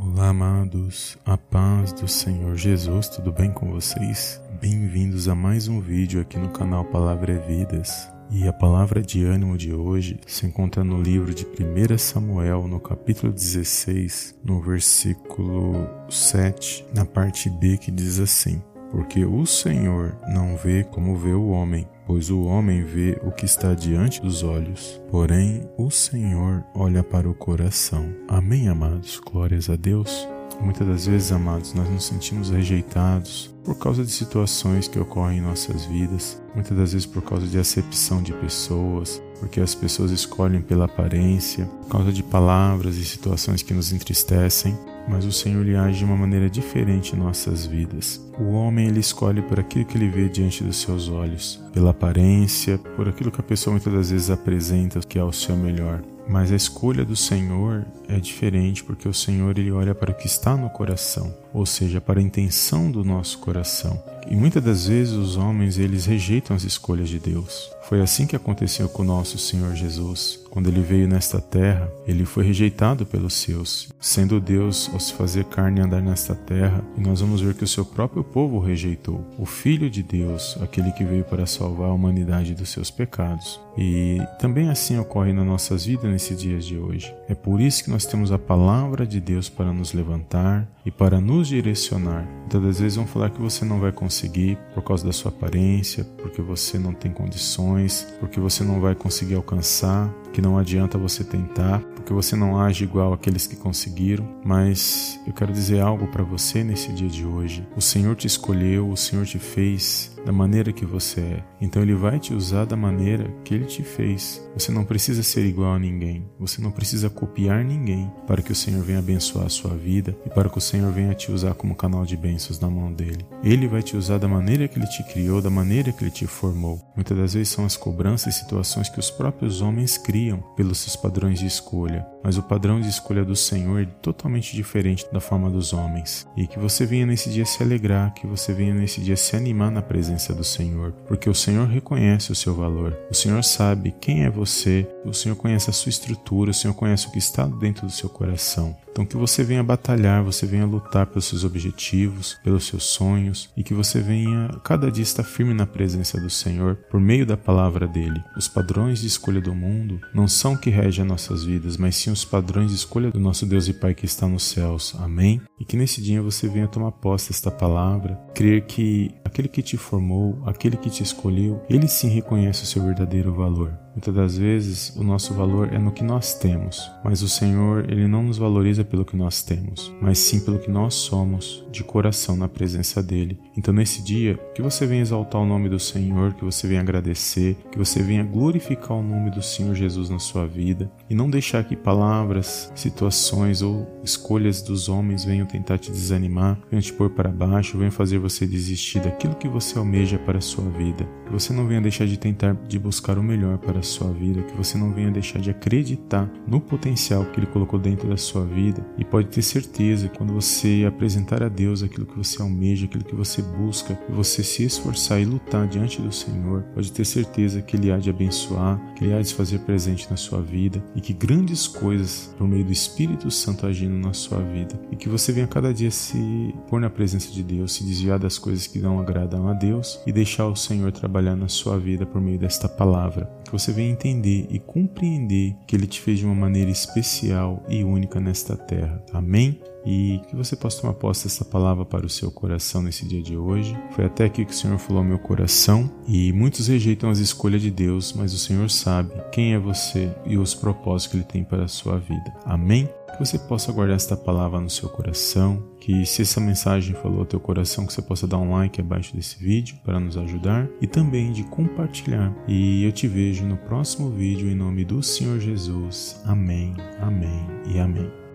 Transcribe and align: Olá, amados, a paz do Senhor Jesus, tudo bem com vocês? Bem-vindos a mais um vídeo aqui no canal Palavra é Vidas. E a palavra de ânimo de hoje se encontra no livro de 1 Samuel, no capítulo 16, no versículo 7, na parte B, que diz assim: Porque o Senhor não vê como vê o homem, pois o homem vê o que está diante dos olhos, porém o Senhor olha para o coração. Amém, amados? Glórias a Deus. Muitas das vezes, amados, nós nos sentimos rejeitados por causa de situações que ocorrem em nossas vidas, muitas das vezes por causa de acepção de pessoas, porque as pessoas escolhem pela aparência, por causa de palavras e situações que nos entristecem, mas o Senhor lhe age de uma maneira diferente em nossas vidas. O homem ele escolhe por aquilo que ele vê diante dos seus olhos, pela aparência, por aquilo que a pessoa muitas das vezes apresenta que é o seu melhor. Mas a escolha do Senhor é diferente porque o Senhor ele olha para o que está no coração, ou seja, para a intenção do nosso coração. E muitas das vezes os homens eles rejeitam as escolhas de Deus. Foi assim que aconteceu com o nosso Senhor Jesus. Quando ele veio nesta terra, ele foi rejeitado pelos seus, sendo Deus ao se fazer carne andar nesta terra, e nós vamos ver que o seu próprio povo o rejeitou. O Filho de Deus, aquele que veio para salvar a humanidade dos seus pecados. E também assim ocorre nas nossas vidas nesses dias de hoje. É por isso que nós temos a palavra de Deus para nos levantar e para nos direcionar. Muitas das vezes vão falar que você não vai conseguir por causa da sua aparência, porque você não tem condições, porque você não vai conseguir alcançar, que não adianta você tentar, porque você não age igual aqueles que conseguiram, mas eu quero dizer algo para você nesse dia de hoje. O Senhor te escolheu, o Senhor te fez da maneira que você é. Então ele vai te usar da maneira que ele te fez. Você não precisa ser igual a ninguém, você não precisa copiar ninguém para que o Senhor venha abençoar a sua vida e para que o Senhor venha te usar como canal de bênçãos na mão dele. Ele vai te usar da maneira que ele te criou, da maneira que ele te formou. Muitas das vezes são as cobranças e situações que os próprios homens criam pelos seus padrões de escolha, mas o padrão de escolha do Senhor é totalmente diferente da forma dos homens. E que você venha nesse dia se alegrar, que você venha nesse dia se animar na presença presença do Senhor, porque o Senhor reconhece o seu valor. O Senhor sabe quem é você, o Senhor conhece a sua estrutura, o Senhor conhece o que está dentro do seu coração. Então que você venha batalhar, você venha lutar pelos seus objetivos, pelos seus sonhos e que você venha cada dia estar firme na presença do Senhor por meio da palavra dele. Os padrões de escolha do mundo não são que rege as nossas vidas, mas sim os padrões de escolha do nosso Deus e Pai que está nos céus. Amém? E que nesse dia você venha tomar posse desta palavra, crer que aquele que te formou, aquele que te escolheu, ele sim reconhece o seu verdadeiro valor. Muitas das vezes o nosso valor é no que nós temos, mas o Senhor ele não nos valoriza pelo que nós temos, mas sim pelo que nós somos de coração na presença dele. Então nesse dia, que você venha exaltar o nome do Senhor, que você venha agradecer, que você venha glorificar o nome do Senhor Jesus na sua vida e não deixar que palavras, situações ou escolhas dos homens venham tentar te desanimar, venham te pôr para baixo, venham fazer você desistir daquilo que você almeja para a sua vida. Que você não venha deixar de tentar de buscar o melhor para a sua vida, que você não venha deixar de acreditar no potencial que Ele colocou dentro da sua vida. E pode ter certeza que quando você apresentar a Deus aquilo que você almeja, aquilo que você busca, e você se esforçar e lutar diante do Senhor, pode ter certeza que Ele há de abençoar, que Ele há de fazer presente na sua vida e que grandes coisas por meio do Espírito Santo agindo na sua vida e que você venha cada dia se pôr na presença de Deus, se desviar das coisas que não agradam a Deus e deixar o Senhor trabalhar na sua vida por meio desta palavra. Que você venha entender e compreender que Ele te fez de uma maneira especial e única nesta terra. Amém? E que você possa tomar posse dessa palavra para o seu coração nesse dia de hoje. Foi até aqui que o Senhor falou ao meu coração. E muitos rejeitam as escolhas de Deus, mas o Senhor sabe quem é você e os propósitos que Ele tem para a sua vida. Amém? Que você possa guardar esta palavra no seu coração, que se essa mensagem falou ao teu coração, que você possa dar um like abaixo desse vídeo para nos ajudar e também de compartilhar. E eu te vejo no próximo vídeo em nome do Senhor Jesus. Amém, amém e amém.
Olá, 0.00 0.28
amados, 0.28 1.18
a 1.26 1.36
paz 1.36 1.92
do 1.92 2.06
Senhor 2.06 2.54
Jesus, 2.54 3.08
tudo 3.08 3.32
bem 3.32 3.50
com 3.50 3.72
vocês? 3.72 4.40
Bem-vindos 4.60 5.28
a 5.28 5.34
mais 5.34 5.66
um 5.66 5.80
vídeo 5.80 6.20
aqui 6.20 6.38
no 6.38 6.50
canal 6.50 6.84
Palavra 6.84 7.32
é 7.32 7.38
Vidas. 7.38 8.08
E 8.30 8.46
a 8.46 8.52
palavra 8.52 9.02
de 9.02 9.24
ânimo 9.24 9.58
de 9.58 9.74
hoje 9.74 10.20
se 10.24 10.46
encontra 10.46 10.84
no 10.84 11.02
livro 11.02 11.34
de 11.34 11.44
1 11.44 11.98
Samuel, 11.98 12.68
no 12.68 12.78
capítulo 12.78 13.32
16, 13.32 14.36
no 14.44 14.60
versículo 14.60 15.88
7, 16.08 16.86
na 16.94 17.04
parte 17.04 17.50
B, 17.50 17.76
que 17.76 17.90
diz 17.90 18.20
assim: 18.20 18.62
Porque 18.92 19.24
o 19.24 19.44
Senhor 19.46 20.16
não 20.28 20.56
vê 20.56 20.84
como 20.84 21.16
vê 21.16 21.32
o 21.32 21.48
homem, 21.48 21.88
pois 22.08 22.30
o 22.30 22.44
homem 22.44 22.82
vê 22.82 23.20
o 23.22 23.30
que 23.30 23.44
está 23.44 23.74
diante 23.74 24.22
dos 24.22 24.42
olhos, 24.42 24.98
porém 25.10 25.68
o 25.76 25.90
Senhor 25.90 26.64
olha 26.74 27.04
para 27.04 27.28
o 27.28 27.34
coração. 27.34 28.14
Amém, 28.26 28.66
amados? 28.66 29.20
Glórias 29.20 29.68
a 29.68 29.76
Deus. 29.76 30.26
Muitas 30.58 30.88
das 30.88 31.06
vezes, 31.06 31.30
amados, 31.30 31.74
nós 31.74 31.88
nos 31.90 32.06
sentimos 32.06 32.48
rejeitados 32.48 33.54
por 33.68 33.76
causa 33.76 34.02
de 34.02 34.10
situações 34.10 34.88
que 34.88 34.98
ocorrem 34.98 35.38
em 35.38 35.42
nossas 35.42 35.84
vidas, 35.84 36.40
muitas 36.54 36.74
das 36.74 36.92
vezes 36.94 37.04
por 37.04 37.20
causa 37.20 37.46
de 37.46 37.58
acepção 37.58 38.22
de 38.22 38.32
pessoas, 38.32 39.22
porque 39.38 39.60
as 39.60 39.74
pessoas 39.74 40.10
escolhem 40.10 40.62
pela 40.62 40.86
aparência, 40.86 41.66
por 41.82 41.90
causa 41.90 42.10
de 42.10 42.22
palavras 42.22 42.96
e 42.96 43.04
situações 43.04 43.60
que 43.60 43.74
nos 43.74 43.92
entristecem, 43.92 44.74
mas 45.06 45.26
o 45.26 45.32
Senhor 45.32 45.62
lhe 45.62 45.76
age 45.76 45.98
de 45.98 46.04
uma 46.06 46.16
maneira 46.16 46.48
diferente 46.48 47.14
em 47.14 47.18
nossas 47.18 47.66
vidas. 47.66 48.18
O 48.40 48.52
homem 48.52 48.88
ele 48.88 49.00
escolhe 49.00 49.42
por 49.42 49.60
aquilo 49.60 49.84
que 49.84 49.98
ele 49.98 50.08
vê 50.08 50.30
diante 50.30 50.64
dos 50.64 50.78
seus 50.78 51.10
olhos, 51.10 51.62
pela 51.70 51.90
aparência, 51.90 52.78
por 52.96 53.06
aquilo 53.06 53.30
que 53.30 53.40
a 53.40 53.44
pessoa 53.44 53.72
muitas 53.72 53.92
das 53.92 54.10
vezes 54.10 54.30
apresenta 54.30 55.00
que 55.00 55.18
é 55.18 55.22
o 55.22 55.30
seu 55.30 55.54
melhor. 55.54 56.00
Mas 56.28 56.52
a 56.52 56.56
escolha 56.56 57.06
do 57.06 57.16
Senhor 57.16 57.86
é 58.06 58.20
diferente 58.20 58.84
porque 58.84 59.08
o 59.08 59.14
Senhor 59.14 59.58
ele 59.58 59.72
olha 59.72 59.94
para 59.94 60.10
o 60.10 60.14
que 60.14 60.26
está 60.26 60.54
no 60.54 60.68
coração, 60.68 61.34
ou 61.54 61.64
seja, 61.64 62.02
para 62.02 62.20
a 62.20 62.22
intenção 62.22 62.90
do 62.90 63.02
nosso 63.02 63.38
coração. 63.38 64.02
E 64.30 64.36
muitas 64.36 64.62
das 64.62 64.86
vezes 64.86 65.14
os 65.14 65.36
homens 65.38 65.78
eles 65.78 66.04
rejeitam 66.04 66.54
as 66.54 66.64
escolhas 66.64 67.08
de 67.08 67.18
Deus. 67.18 67.70
Foi 67.88 68.02
assim 68.02 68.26
que 68.26 68.36
aconteceu 68.36 68.90
com 68.90 69.02
o 69.02 69.06
nosso 69.06 69.38
Senhor 69.38 69.74
Jesus. 69.74 70.40
Quando 70.50 70.68
ele 70.68 70.80
veio 70.80 71.06
nesta 71.06 71.40
terra, 71.40 71.90
ele 72.06 72.24
foi 72.24 72.44
rejeitado 72.44 73.04
pelos 73.04 73.34
seus, 73.34 73.92
sendo 74.00 74.40
Deus 74.40 74.90
ao 74.92 75.00
se 75.00 75.12
fazer 75.12 75.44
carne 75.44 75.80
andar 75.80 76.00
nesta 76.00 76.34
terra, 76.34 76.82
e 76.96 77.00
nós 77.00 77.20
vamos 77.20 77.40
ver 77.40 77.54
que 77.54 77.64
o 77.64 77.68
seu 77.68 77.84
próprio 77.84 78.24
povo 78.24 78.56
o 78.56 78.60
rejeitou. 78.60 79.24
O 79.38 79.44
Filho 79.44 79.90
de 79.90 80.02
Deus, 80.02 80.56
aquele 80.60 80.90
que 80.92 81.04
veio 81.04 81.24
para 81.24 81.46
salvar 81.46 81.90
a 81.90 81.94
humanidade 81.94 82.54
dos 82.54 82.70
seus 82.70 82.90
pecados. 82.90 83.60
E 83.76 84.20
também 84.40 84.70
assim 84.70 84.98
ocorre 84.98 85.32
nas 85.32 85.46
nossas 85.46 85.84
vidas 85.84 86.10
nesses 86.10 86.40
dias 86.40 86.64
de 86.64 86.76
hoje. 86.76 87.14
É 87.28 87.34
por 87.34 87.60
isso 87.60 87.84
que 87.84 87.90
nós 87.90 88.04
temos 88.04 88.32
a 88.32 88.38
palavra 88.38 89.06
de 89.06 89.20
Deus 89.20 89.48
para 89.48 89.72
nos 89.72 89.92
levantar 89.92 90.68
e 90.84 90.90
para 90.90 91.20
nos 91.20 91.46
direcionar. 91.46 92.26
Muitas 92.40 92.62
das 92.62 92.80
vezes 92.80 92.96
vão 92.96 93.06
falar 93.06 93.30
que 93.30 93.40
você 93.40 93.64
não 93.64 93.78
vai 93.78 93.92
conseguir 93.92 94.58
por 94.74 94.82
causa 94.82 95.04
da 95.04 95.12
sua 95.12 95.30
aparência, 95.30 96.04
porque 96.16 96.42
você 96.42 96.78
não 96.78 96.92
tem 96.92 97.12
condições, 97.12 98.06
porque 98.18 98.40
você 98.40 98.64
não 98.64 98.80
vai 98.80 98.94
conseguir 98.94 99.34
alcançar, 99.34 100.12
que 100.38 100.42
não 100.42 100.56
adianta 100.56 100.96
você 100.96 101.24
tentar, 101.24 101.80
porque 101.96 102.12
você 102.12 102.36
não 102.36 102.60
age 102.60 102.84
igual 102.84 103.12
aqueles 103.12 103.44
que 103.48 103.56
conseguiram, 103.56 104.24
mas 104.44 105.18
eu 105.26 105.32
quero 105.32 105.52
dizer 105.52 105.80
algo 105.80 106.06
para 106.06 106.22
você 106.22 106.62
nesse 106.62 106.92
dia 106.92 107.08
de 107.08 107.26
hoje. 107.26 107.66
O 107.74 107.80
Senhor 107.80 108.14
te 108.14 108.28
escolheu, 108.28 108.88
o 108.88 108.96
Senhor 108.96 109.26
te 109.26 109.36
fez 109.36 110.16
da 110.24 110.32
maneira 110.32 110.72
que 110.72 110.84
você 110.84 111.20
é. 111.20 111.44
Então 111.60 111.82
ele 111.82 111.94
vai 111.94 112.18
te 112.18 112.34
usar 112.34 112.64
da 112.64 112.76
maneira 112.76 113.30
que 113.44 113.54
ele 113.54 113.64
te 113.64 113.82
fez. 113.82 114.42
Você 114.54 114.72
não 114.72 114.84
precisa 114.84 115.22
ser 115.22 115.44
igual 115.46 115.74
a 115.74 115.78
ninguém, 115.78 116.28
você 116.38 116.60
não 116.60 116.70
precisa 116.70 117.08
copiar 117.08 117.64
ninguém 117.64 118.10
para 118.26 118.42
que 118.42 118.52
o 118.52 118.54
Senhor 118.54 118.82
venha 118.82 118.98
abençoar 118.98 119.46
a 119.46 119.50
sua 119.50 119.74
vida 119.74 120.16
e 120.26 120.30
para 120.30 120.48
que 120.48 120.58
o 120.58 120.60
Senhor 120.60 120.90
venha 120.92 121.14
te 121.14 121.30
usar 121.30 121.54
como 121.54 121.74
canal 121.74 122.04
de 122.04 122.16
bênçãos 122.16 122.58
na 122.58 122.68
mão 122.68 122.92
dele. 122.92 123.24
Ele 123.42 123.68
vai 123.68 123.82
te 123.82 123.96
usar 123.96 124.18
da 124.18 124.28
maneira 124.28 124.68
que 124.68 124.78
ele 124.78 124.86
te 124.86 125.02
criou, 125.04 125.40
da 125.40 125.50
maneira 125.50 125.92
que 125.92 126.02
ele 126.02 126.10
te 126.10 126.26
formou. 126.26 126.80
Muitas 126.94 127.16
das 127.16 127.34
vezes 127.34 127.48
são 127.50 127.64
as 127.64 127.76
cobranças 127.76 128.34
e 128.34 128.38
situações 128.38 128.88
que 128.88 129.00
os 129.00 129.10
próprios 129.10 129.60
homens 129.60 129.96
criam 129.96 130.42
pelos 130.56 130.78
seus 130.78 130.96
padrões 130.96 131.38
de 131.38 131.46
escolha, 131.46 132.06
mas 132.22 132.36
o 132.36 132.42
padrão 132.42 132.80
de 132.80 132.88
escolha 132.88 133.24
do 133.24 133.36
Senhor 133.36 133.80
é 133.80 133.86
totalmente 133.86 134.54
diferente 134.54 135.06
da 135.12 135.20
forma 135.20 135.50
dos 135.50 135.72
homens. 135.72 136.26
E 136.36 136.46
que 136.46 136.58
você 136.58 136.84
venha 136.84 137.06
nesse 137.06 137.30
dia 137.30 137.44
se 137.44 137.62
alegrar, 137.62 138.12
que 138.14 138.26
você 138.26 138.52
venha 138.52 138.74
nesse 138.74 139.00
dia 139.00 139.16
se 139.16 139.36
animar 139.36 139.70
na 139.70 139.82
presença 139.82 140.07
presença 140.08 140.32
do 140.32 140.42
Senhor, 140.42 140.92
porque 141.06 141.28
o 141.28 141.34
Senhor 141.34 141.68
reconhece 141.68 142.32
o 142.32 142.34
seu 142.34 142.54
valor. 142.54 142.96
O 143.10 143.14
Senhor 143.14 143.44
sabe 143.44 143.94
quem 144.00 144.24
é 144.24 144.30
você, 144.30 144.88
o 145.08 145.14
Senhor 145.14 145.36
conhece 145.36 145.70
a 145.70 145.72
sua 145.72 145.90
estrutura, 145.90 146.50
o 146.50 146.54
Senhor 146.54 146.74
conhece 146.74 147.06
o 147.06 147.10
que 147.10 147.18
está 147.18 147.46
dentro 147.46 147.86
do 147.86 147.92
seu 147.92 148.08
coração. 148.08 148.76
Então 148.98 149.06
que 149.06 149.16
você 149.16 149.44
venha 149.44 149.62
batalhar, 149.62 150.24
você 150.24 150.44
venha 150.44 150.66
lutar 150.66 151.06
pelos 151.06 151.26
seus 151.26 151.44
objetivos, 151.44 152.36
pelos 152.42 152.66
seus 152.66 152.82
sonhos 152.82 153.48
e 153.56 153.62
que 153.62 153.72
você 153.72 154.00
venha 154.00 154.48
cada 154.64 154.90
dia 154.90 155.04
estar 155.04 155.22
firme 155.22 155.54
na 155.54 155.64
presença 155.64 156.20
do 156.20 156.28
Senhor 156.28 156.74
por 156.90 157.00
meio 157.00 157.24
da 157.24 157.36
palavra 157.36 157.86
dele. 157.86 158.20
Os 158.36 158.48
padrões 158.48 159.00
de 159.00 159.06
escolha 159.06 159.40
do 159.40 159.54
mundo 159.54 160.00
não 160.12 160.26
são 160.26 160.56
que 160.56 160.68
rege 160.68 161.00
as 161.00 161.06
nossas 161.06 161.44
vidas, 161.44 161.76
mas 161.76 161.94
sim 161.94 162.10
os 162.10 162.24
padrões 162.24 162.70
de 162.70 162.76
escolha 162.76 163.08
do 163.08 163.20
nosso 163.20 163.46
Deus 163.46 163.68
e 163.68 163.72
Pai 163.72 163.94
que 163.94 164.04
está 164.04 164.26
nos 164.26 164.42
céus. 164.42 164.96
Amém? 164.98 165.40
E 165.60 165.64
que 165.64 165.76
nesse 165.76 166.02
dia 166.02 166.20
você 166.20 166.48
venha 166.48 166.66
tomar 166.66 166.90
posse 166.90 167.28
desta 167.28 167.52
palavra, 167.52 168.18
crer 168.34 168.62
que 168.62 169.14
aquele 169.24 169.46
que 169.46 169.62
te 169.62 169.76
formou, 169.76 170.42
aquele 170.44 170.76
que 170.76 170.90
te 170.90 171.04
escolheu, 171.04 171.62
ele 171.70 171.86
sim 171.86 172.08
reconhece 172.08 172.64
o 172.64 172.66
seu 172.66 172.82
verdadeiro 172.82 173.32
valor. 173.32 173.78
Muitas 173.98 174.14
das 174.14 174.38
vezes 174.38 174.94
o 174.94 175.02
nosso 175.02 175.34
valor 175.34 175.74
é 175.74 175.78
no 175.78 175.90
que 175.90 176.04
nós 176.04 176.32
temos, 176.32 176.88
mas 177.02 177.20
o 177.20 177.28
Senhor 177.28 177.90
ele 177.90 178.06
não 178.06 178.22
nos 178.22 178.38
valoriza 178.38 178.84
pelo 178.84 179.04
que 179.04 179.16
nós 179.16 179.42
temos, 179.42 179.92
mas 180.00 180.18
sim 180.18 180.38
pelo 180.38 180.60
que 180.60 180.70
nós 180.70 180.94
somos 180.94 181.66
de 181.72 181.82
coração 181.82 182.36
na 182.36 182.48
presença 182.48 183.02
dele. 183.02 183.40
Então 183.56 183.74
nesse 183.74 184.00
dia, 184.00 184.38
que 184.54 184.62
você 184.62 184.86
venha 184.86 185.02
exaltar 185.02 185.40
o 185.40 185.44
nome 185.44 185.68
do 185.68 185.80
Senhor, 185.80 186.32
que 186.34 186.44
você 186.44 186.68
venha 186.68 186.80
agradecer, 186.80 187.56
que 187.72 187.76
você 187.76 188.00
venha 188.00 188.22
glorificar 188.22 188.96
o 188.96 189.02
nome 189.02 189.32
do 189.32 189.42
Senhor 189.42 189.74
Jesus 189.74 190.08
na 190.08 190.20
sua 190.20 190.46
vida 190.46 190.88
e 191.10 191.14
não 191.16 191.28
deixar 191.28 191.64
que 191.64 191.74
palavras, 191.74 192.70
situações 192.76 193.62
ou 193.62 193.84
escolhas 194.04 194.62
dos 194.62 194.88
homens 194.88 195.24
venham 195.24 195.44
tentar 195.44 195.76
te 195.76 195.90
desanimar, 195.90 196.56
venham 196.70 196.82
te 196.82 196.92
pôr 196.92 197.10
para 197.10 197.32
baixo, 197.32 197.76
venham 197.76 197.90
fazer 197.90 198.18
você 198.20 198.46
desistir 198.46 199.00
daquilo 199.00 199.34
que 199.34 199.48
você 199.48 199.76
almeja 199.76 200.20
para 200.20 200.38
a 200.38 200.40
sua 200.40 200.70
vida. 200.70 201.04
Que 201.26 201.32
você 201.32 201.52
não 201.52 201.66
venha 201.66 201.80
deixar 201.80 202.06
de 202.06 202.16
tentar 202.16 202.54
de 202.68 202.78
buscar 202.78 203.18
o 203.18 203.24
melhor 203.24 203.58
para 203.58 203.80
a 203.80 203.87
sua 203.88 204.12
vida, 204.12 204.42
que 204.42 204.56
você 204.56 204.78
não 204.78 204.92
venha 204.92 205.10
deixar 205.10 205.40
de 205.40 205.50
acreditar 205.50 206.30
no 206.46 206.60
potencial 206.60 207.24
que 207.26 207.40
Ele 207.40 207.46
colocou 207.46 207.78
dentro 207.78 208.08
da 208.08 208.16
sua 208.16 208.44
vida. 208.44 208.86
E 208.96 209.04
pode 209.04 209.28
ter 209.28 209.42
certeza 209.42 210.08
que 210.08 210.16
quando 210.16 210.32
você 210.32 210.84
apresentar 210.86 211.42
a 211.42 211.48
Deus 211.48 211.82
aquilo 211.82 212.06
que 212.06 212.16
você 212.16 212.40
almeja, 212.40 212.86
aquilo 212.86 213.04
que 213.04 213.14
você 213.14 213.42
busca, 213.42 213.98
e 214.08 214.12
você 214.12 214.42
se 214.42 214.64
esforçar 214.64 215.20
e 215.20 215.24
lutar 215.24 215.66
diante 215.66 216.00
do 216.00 216.12
Senhor, 216.12 216.62
pode 216.74 216.92
ter 216.92 217.04
certeza 217.04 217.62
que 217.62 217.76
Ele 217.76 217.90
há 217.90 217.98
de 217.98 218.10
abençoar, 218.10 218.80
que 218.94 219.04
Ele 219.04 219.14
há 219.14 219.20
de 219.20 219.34
fazer 219.34 219.60
presente 219.60 220.08
na 220.10 220.16
sua 220.16 220.40
vida 220.40 220.82
e 220.94 221.00
que 221.00 221.12
grandes 221.12 221.66
coisas 221.66 222.34
por 222.36 222.46
meio 222.46 222.64
do 222.64 222.72
Espírito 222.72 223.30
Santo 223.30 223.66
agindo 223.66 223.96
na 223.96 224.12
sua 224.12 224.38
vida 224.38 224.78
e 224.90 224.96
que 224.96 225.08
você 225.08 225.32
venha 225.32 225.46
cada 225.46 225.72
dia 225.72 225.90
se 225.90 226.54
pôr 226.68 226.80
na 226.80 226.90
presença 226.90 227.30
de 227.32 227.42
Deus, 227.42 227.72
se 227.72 227.84
desviar 227.84 228.18
das 228.18 228.38
coisas 228.38 228.66
que 228.66 228.78
não 228.78 229.00
agradam 229.00 229.48
a 229.48 229.52
Deus 229.52 230.00
e 230.06 230.12
deixar 230.12 230.46
o 230.46 230.56
Senhor 230.56 230.92
trabalhar 230.92 231.36
na 231.36 231.48
sua 231.48 231.78
vida 231.78 232.04
por 232.04 232.20
meio 232.20 232.38
desta 232.38 232.68
palavra. 232.68 233.30
Que 233.44 233.54
você 233.68 233.72
venha 233.72 233.90
entender 233.90 234.46
e 234.50 234.58
compreender 234.58 235.54
que 235.66 235.76
Ele 235.76 235.86
te 235.86 236.00
fez 236.00 236.18
de 236.18 236.24
uma 236.24 236.34
maneira 236.34 236.70
especial 236.70 237.62
e 237.68 237.84
única 237.84 238.18
nesta 238.18 238.56
terra. 238.56 239.02
Amém? 239.12 239.60
E 239.84 240.20
que 240.28 240.36
você 240.36 240.56
possa 240.56 240.80
tomar 240.80 240.94
posse 240.94 241.24
dessa 241.24 241.44
palavra 241.44 241.84
para 241.84 242.06
o 242.06 242.08
seu 242.08 242.30
coração 242.30 242.82
nesse 242.82 243.06
dia 243.06 243.22
de 243.22 243.36
hoje. 243.36 243.76
Foi 243.90 244.06
até 244.06 244.24
aqui 244.24 244.44
que 244.44 244.52
o 244.52 244.54
Senhor 244.54 244.78
falou 244.78 245.02
ao 245.02 245.08
meu 245.08 245.18
coração. 245.18 245.90
E 246.06 246.32
muitos 246.32 246.68
rejeitam 246.68 247.10
as 247.10 247.18
escolhas 247.18 247.62
de 247.62 247.70
Deus, 247.70 248.12
mas 248.12 248.32
o 248.32 248.38
Senhor 248.38 248.70
sabe 248.70 249.12
quem 249.32 249.54
é 249.54 249.58
você 249.58 250.10
e 250.24 250.38
os 250.38 250.54
propósitos 250.54 251.06
que 251.12 251.16
Ele 251.18 251.24
tem 251.24 251.44
para 251.44 251.64
a 251.64 251.68
sua 251.68 251.98
vida. 251.98 252.34
Amém? 252.44 252.88
Que 253.18 253.26
você 253.26 253.38
possa 253.38 253.72
guardar 253.72 253.96
esta 253.96 254.16
palavra 254.16 254.60
no 254.60 254.70
seu 254.70 254.88
coração, 254.88 255.60
que 255.80 256.06
se 256.06 256.22
essa 256.22 256.40
mensagem 256.40 256.94
falou 256.94 257.20
ao 257.20 257.26
teu 257.26 257.40
coração, 257.40 257.84
que 257.84 257.92
você 257.92 258.00
possa 258.00 258.28
dar 258.28 258.38
um 258.38 258.52
like 258.52 258.80
abaixo 258.80 259.14
desse 259.16 259.42
vídeo 259.42 259.76
para 259.84 259.98
nos 259.98 260.16
ajudar 260.16 260.68
e 260.80 260.86
também 260.86 261.32
de 261.32 261.42
compartilhar. 261.44 262.32
E 262.46 262.84
eu 262.84 262.92
te 262.92 263.08
vejo 263.08 263.44
no 263.44 263.56
próximo 263.56 264.08
vídeo 264.10 264.48
em 264.48 264.54
nome 264.54 264.84
do 264.84 265.02
Senhor 265.02 265.40
Jesus. 265.40 266.22
Amém, 266.24 266.74
amém 267.00 267.44
e 267.66 267.78
amém. 267.80 268.27